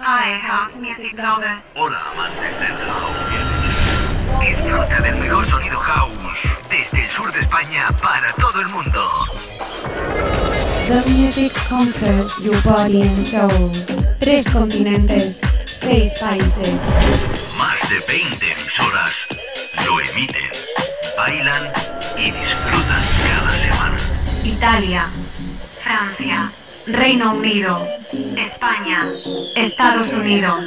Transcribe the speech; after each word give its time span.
Hi, 0.00 0.38
house 0.38 0.76
music 0.76 1.18
lovers. 1.18 1.72
Hola, 1.74 1.98
amantes 2.12 2.54
del 2.60 2.76
house. 2.86 4.46
Disfruta 4.46 5.00
del 5.00 5.16
mejor 5.18 5.50
sonido 5.50 5.78
house 5.80 6.14
desde 6.70 7.04
el 7.04 7.10
sur 7.10 7.32
de 7.32 7.40
España 7.40 7.88
para 8.00 8.32
todo 8.34 8.60
el 8.60 8.68
mundo. 8.68 9.10
The 10.86 11.02
music 11.10 11.52
conquers 11.68 12.38
your 12.44 12.54
body 12.62 13.02
and 13.02 13.26
soul. 13.26 13.72
Tres 14.20 14.48
continentes, 14.50 15.40
seis 15.64 16.14
países. 16.20 16.74
Más 17.58 17.90
de 17.90 17.98
20 18.06 18.52
emisoras 18.52 19.10
lo 19.84 20.00
emiten, 20.00 20.48
bailan 21.16 21.72
y 22.16 22.30
disfrutan 22.30 23.02
cada 23.26 23.50
semana. 23.50 23.96
Italia, 24.44 25.08
Francia, 25.82 26.52
Reino 26.92 27.34
Unido, 27.34 27.86
España, 28.36 29.06
Estados 29.56 30.10
Unidos, 30.12 30.64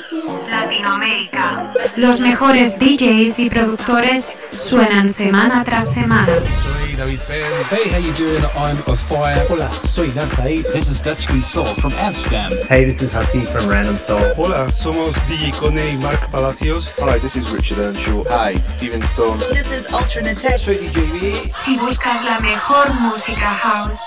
Latinoamérica. 0.50 1.74
Los 1.96 2.20
mejores 2.20 2.78
DJs 2.78 3.40
y 3.40 3.50
productores 3.50 4.34
suenan 4.52 5.12
semana 5.12 5.64
tras 5.64 5.92
semana. 5.92 6.28
Soy 6.28 6.96
David 6.96 7.20
Penn. 7.28 7.52
Hey, 7.72 7.90
how 7.90 7.98
you 7.98 8.14
doing? 8.14 8.44
I'm 8.56 8.78
a 8.88 8.96
fire. 8.96 9.48
Hola, 9.50 9.70
soy 9.88 10.10
Danzaí. 10.12 10.62
This 10.74 10.90
is 10.90 11.02
Dutchkin 11.02 11.42
Soul 11.42 11.74
from 11.76 11.94
Amsterdam. 11.94 12.52
Hey, 12.70 12.86
this 12.86 13.02
is 13.02 13.12
Happy 13.12 13.46
from 13.48 13.68
Random 13.68 13.96
Soul. 13.96 14.22
Hola, 14.38 14.72
somos 14.72 15.16
DJ 15.28 15.52
Cone 15.60 15.90
y 15.90 15.98
Mark 15.98 16.30
Palacios. 16.30 16.94
Hi, 17.00 17.18
this 17.20 17.36
is 17.36 17.50
Richard 17.50 17.80
Earnshaw. 17.80 18.24
Hi, 18.30 18.54
Steven 18.66 19.02
Stone. 19.14 19.40
This 19.54 19.72
is 19.72 19.88
Ultranate. 19.88 20.60
Soy 20.60 20.76
DJ 20.76 21.12
B. 21.14 21.52
Si 21.66 21.78
buscas 21.78 22.24
la 22.24 22.40
mejor 22.40 22.94
música 23.00 23.56
house, 23.56 23.98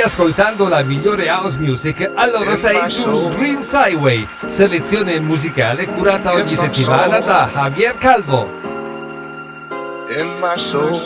Stai 0.00 0.02
ascoltando 0.02 0.68
la 0.68 0.82
migliore 0.82 1.28
house 1.28 1.58
music, 1.58 2.10
allora 2.14 2.54
sei 2.56 2.88
su 2.88 3.28
Dreams 3.36 3.70
Highway, 3.70 4.26
selezione 4.46 5.20
musicale 5.20 5.86
curata 5.86 6.32
ogni 6.32 6.46
settimana 6.46 7.18
da 7.20 7.48
Javier 7.52 7.98
Calvo. 7.98 8.48
In 10.08 10.26
my 10.40 10.56
soul. 10.56 11.00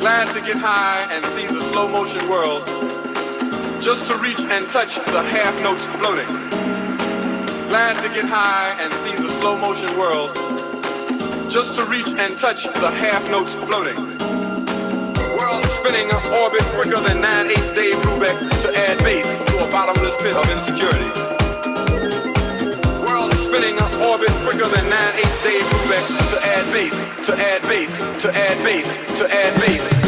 Glad 0.00 0.32
to 0.32 0.40
get 0.40 0.56
high 0.56 1.06
and 1.12 1.24
see 1.26 1.46
the 1.46 1.60
slow 1.60 1.88
motion 1.88 2.26
world. 2.28 2.62
Just 3.80 4.06
to 4.06 4.16
reach 4.18 4.40
and 4.50 4.66
touch 4.70 4.94
the 5.04 5.22
half 5.30 5.60
notes 5.62 5.86
floating. 5.98 6.26
Glad 7.68 7.96
to 7.96 8.08
get 8.14 8.24
high 8.24 8.74
and 8.80 8.92
see 9.04 9.14
the 9.20 9.28
slow 9.28 9.58
motion 9.58 9.90
world. 9.98 10.30
Just 11.50 11.74
to 11.74 11.84
reach 11.84 12.08
and 12.16 12.38
touch 12.38 12.64
the 12.80 12.90
half 12.90 13.28
notes 13.30 13.54
floating 13.56 14.07
spinning 15.78 16.10
orbit 16.42 16.62
quicker 16.74 17.00
than 17.00 17.20
9 17.20 17.46
8 17.46 17.54
Dave 17.76 17.98
Brubeck 18.02 18.36
to 18.62 18.68
add 18.76 18.98
base 19.04 19.30
to 19.50 19.64
a 19.64 19.70
bottomless 19.70 20.16
pit 20.22 20.34
of 20.34 20.46
insecurity. 20.50 21.10
World 23.06 23.32
spinning 23.34 23.78
orbit 24.02 24.34
quicker 24.42 24.66
than 24.66 24.90
9 24.90 24.98
8 25.14 25.22
Dave 25.46 25.66
Brubeck 25.70 26.04
to 26.32 26.38
add 26.54 26.66
base, 26.72 27.26
to 27.26 27.32
add 27.38 27.62
base, 27.62 27.96
to 28.22 28.28
add 28.34 28.58
base, 28.64 28.90
to 29.18 29.24
add 29.32 29.54
base. 29.60 30.07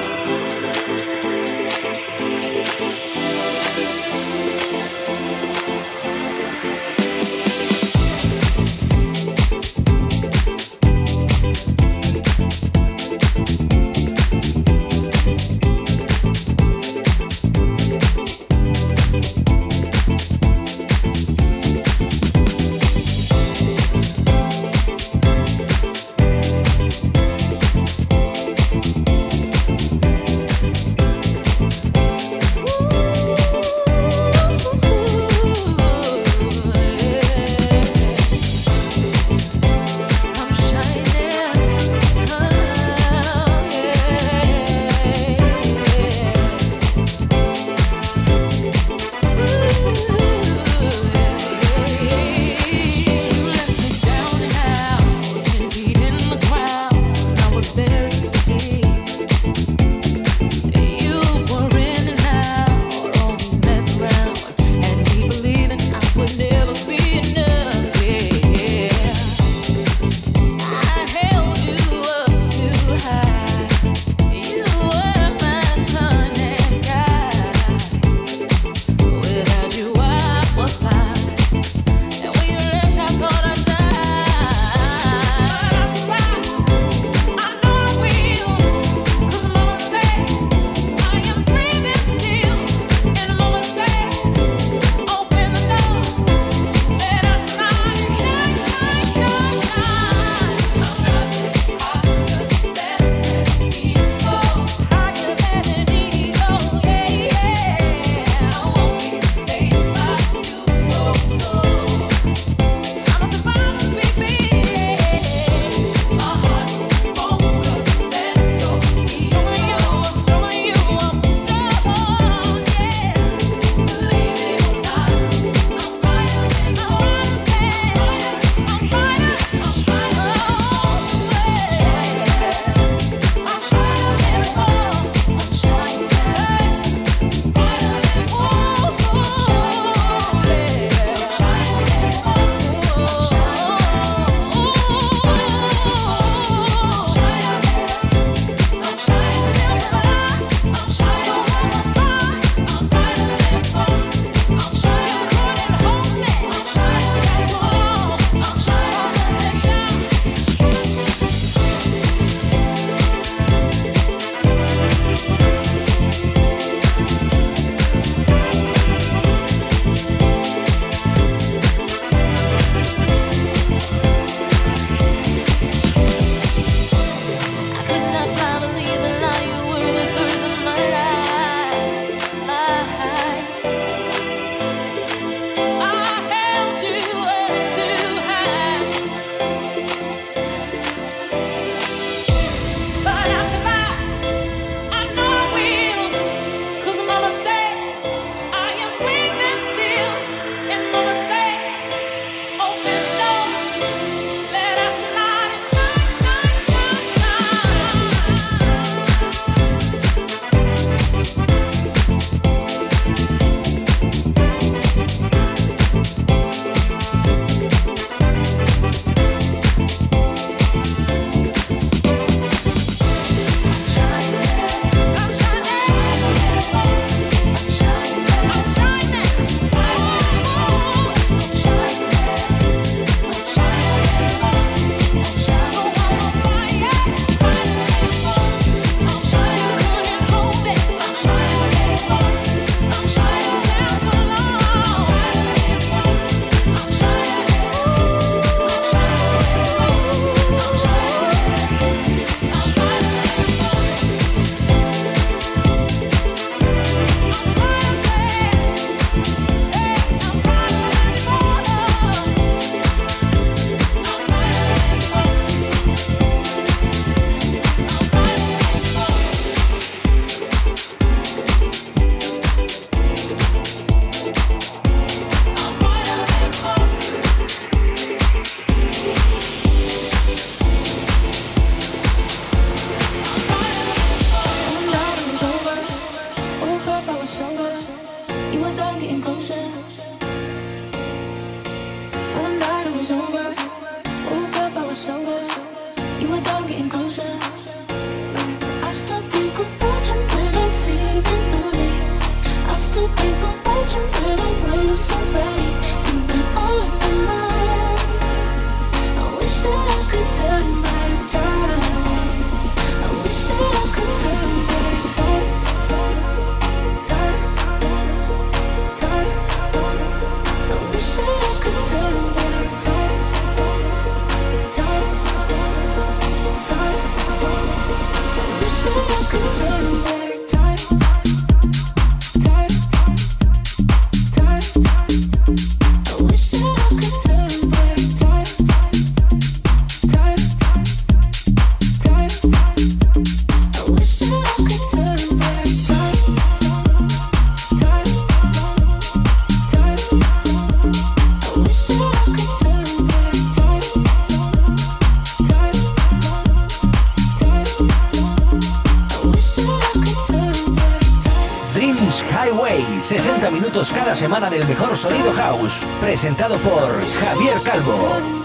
Cada 364.11 364.19
semana 364.19 364.49
del 364.49 364.67
mejor 364.67 364.97
sonido 364.97 365.31
house, 365.31 365.79
presentado 366.01 366.57
por 366.57 367.01
Javier 367.23 367.61
Calvo. 367.63 368.40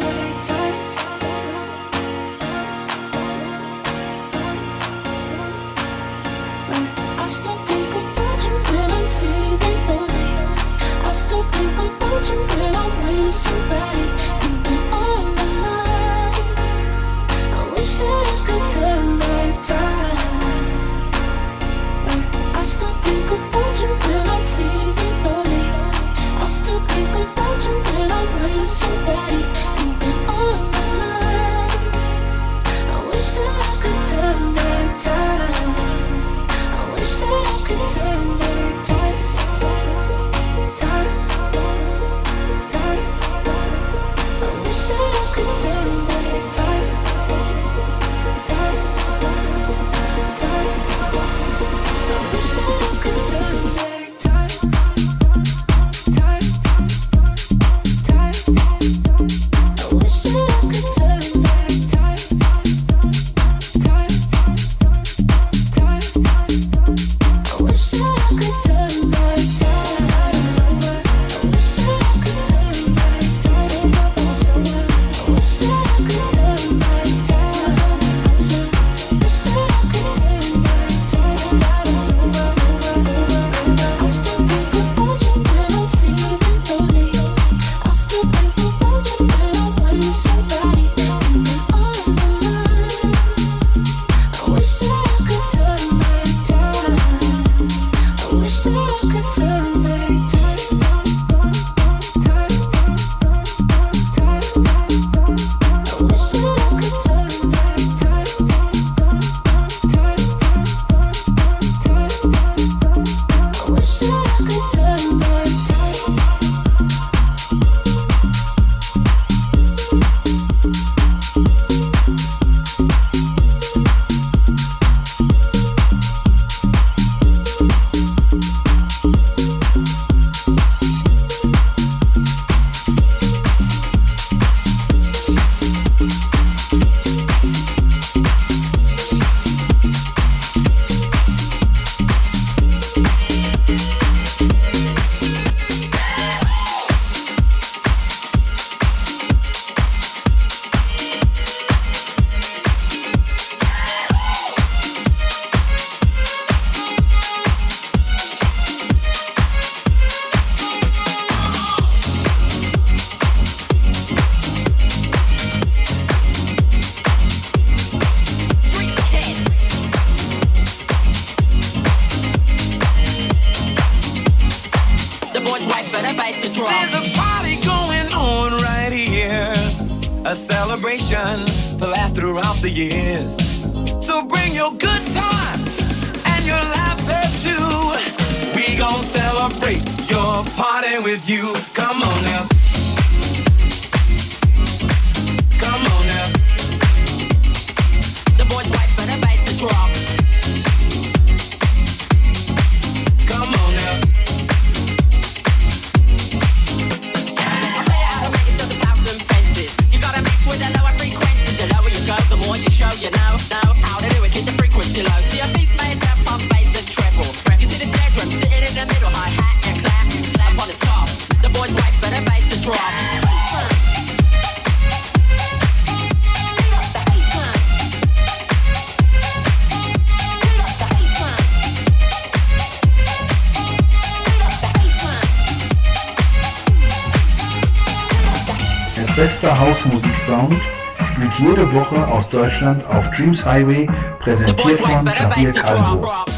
jede 241.38 241.72
Woche 241.72 242.06
aus 242.06 242.28
Deutschland 242.28 242.84
auf 242.86 243.10
Dreams 243.10 243.44
Highway, 243.44 243.88
präsentiert 244.18 244.80
von 244.80 245.06
Javier 245.06 245.52
Calvo. 245.52 246.35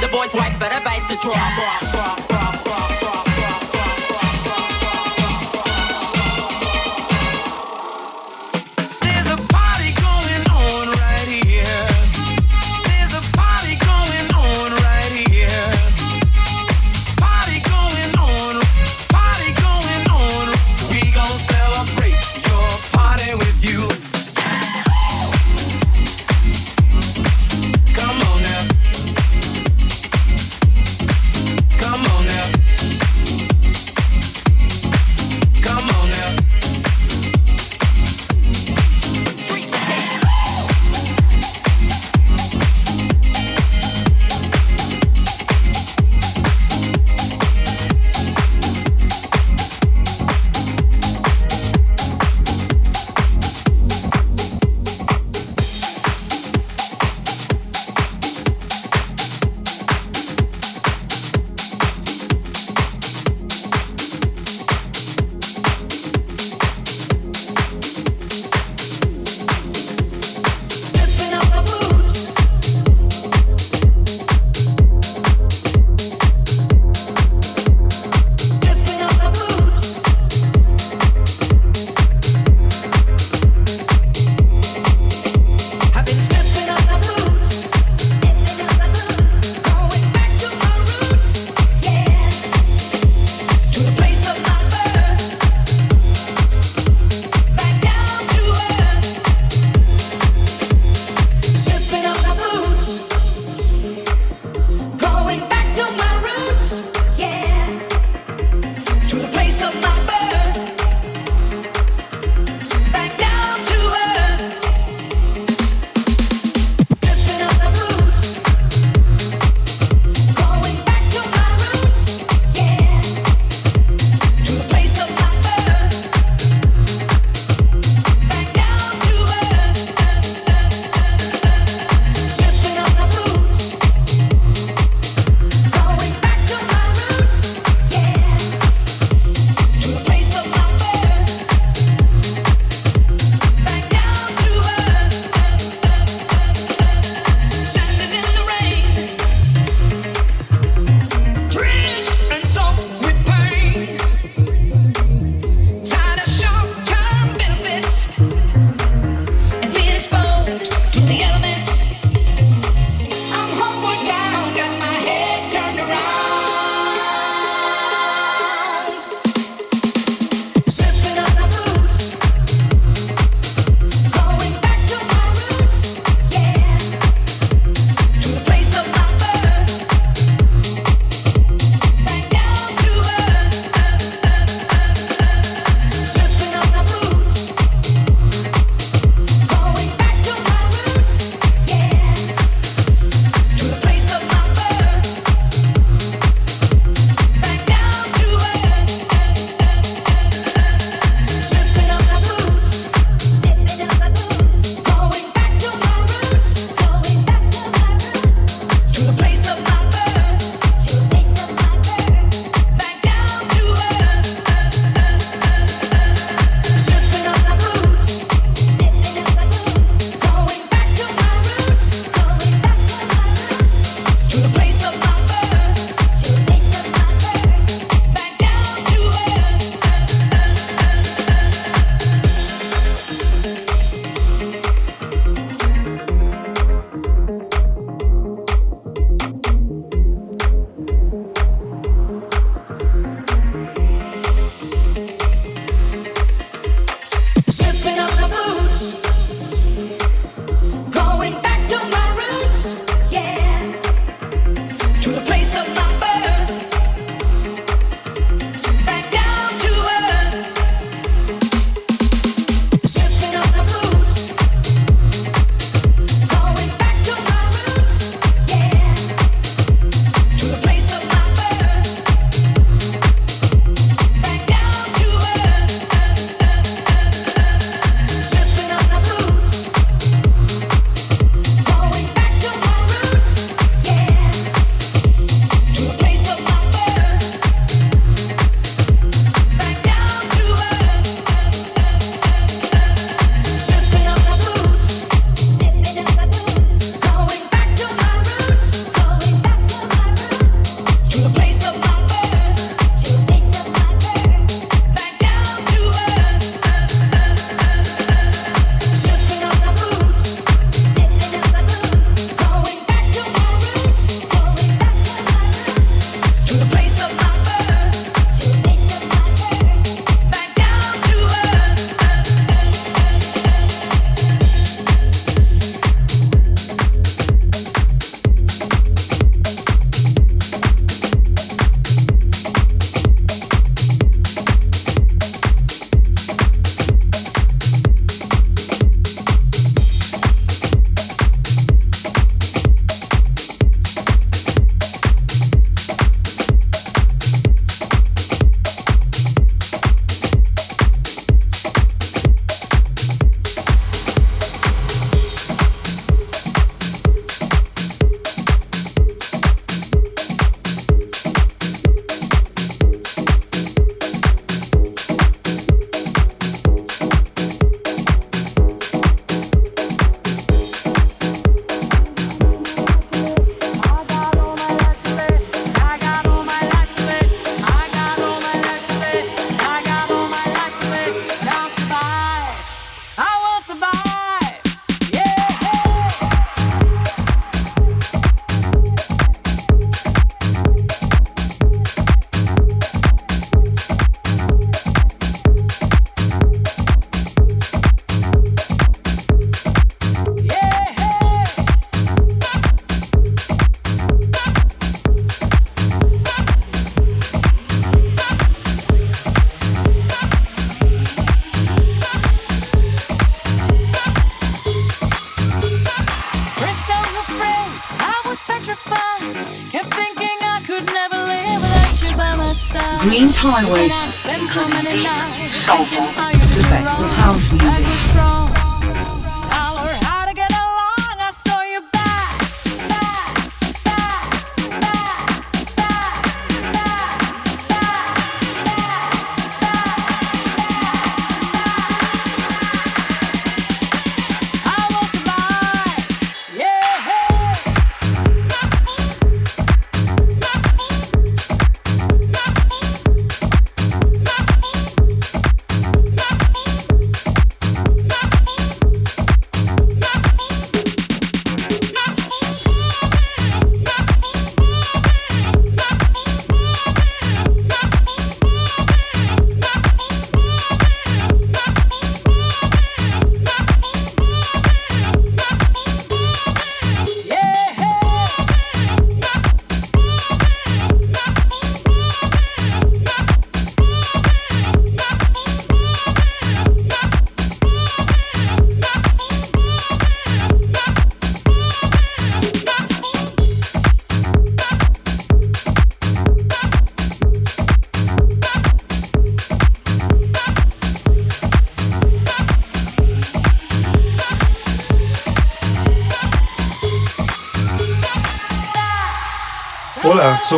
the 0.00 0.08
boys 0.08 0.32
wait 0.34 0.52
for 0.54 0.68
the 0.68 0.80
bass 0.84 1.04
to 1.08 1.16
drop. 1.16 1.34
drop, 1.34 1.92
drop, 1.92 2.28
drop. 2.28 2.39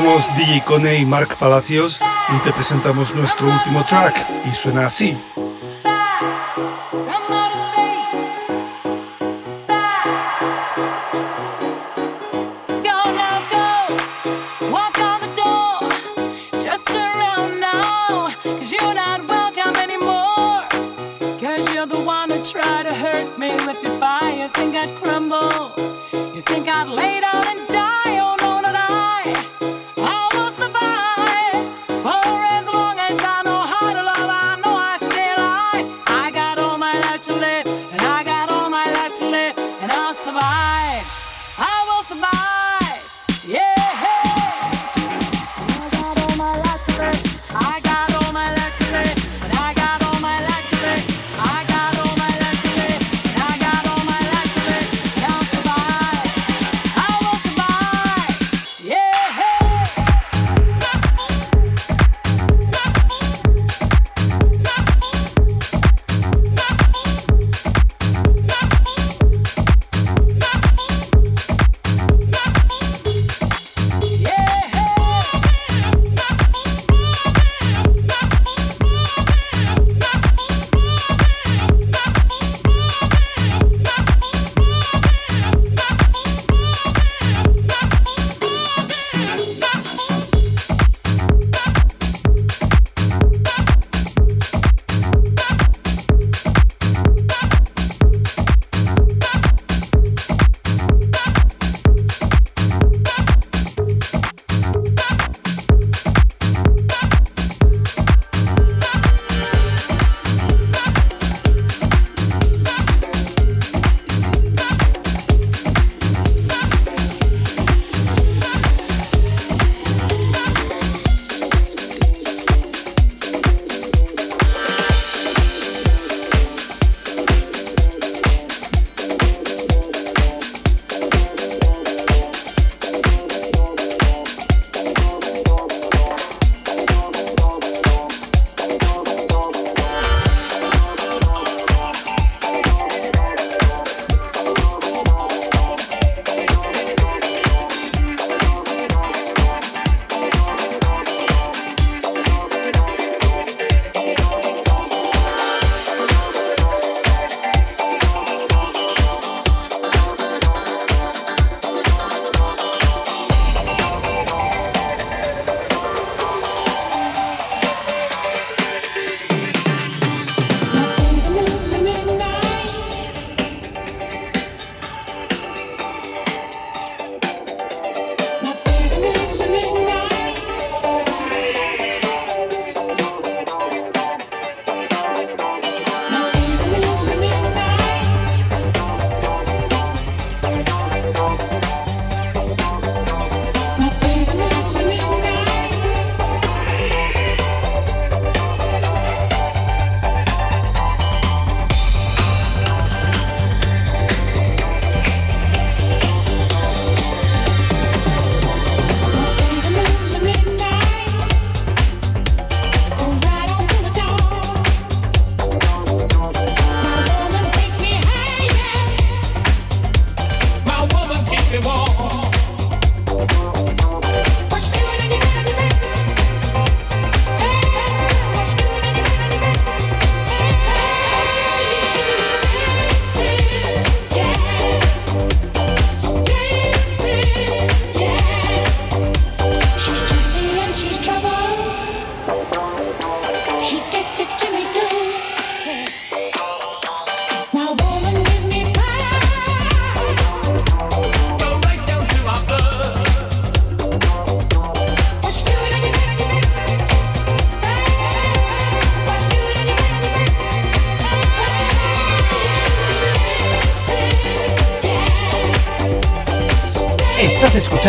Somos 0.03 0.26
DJ 0.36 0.98
y 0.98 1.07
Mark 1.07 1.36
Palacios 1.38 2.00
y 2.34 2.38
te 2.42 2.53
presentamos 2.53 3.14
nuestro 3.14 3.46
último 3.46 3.84
track 3.86 4.16
y 4.50 4.53
suena 4.53 4.86
así. 4.86 5.16